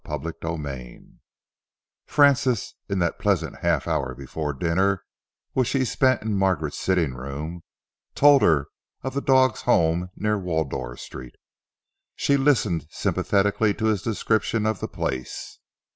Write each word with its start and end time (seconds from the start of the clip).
CHAPTER 0.03 0.33
XXIV 0.33 1.17
Francis, 2.07 2.73
in 2.89 2.97
that 2.97 3.19
pleasant 3.19 3.59
half 3.59 3.87
hour 3.87 4.15
before 4.15 4.51
dinner 4.51 5.05
which 5.53 5.69
he 5.73 5.85
spent 5.85 6.23
in 6.23 6.33
Margaret's 6.35 6.79
sitting 6.79 7.13
room, 7.13 7.61
told 8.15 8.41
her 8.41 8.69
of 9.03 9.13
the 9.13 9.21
dogs' 9.21 9.61
home 9.61 10.09
near 10.15 10.39
Wardour 10.39 10.97
Street. 10.97 11.35
She 12.15 12.35
listened 12.35 12.87
sympathetically 12.89 13.75
to 13.75 13.85
his 13.85 14.01
description 14.01 14.65
of 14.65 14.79
the 14.79 14.87
place. 14.87 15.59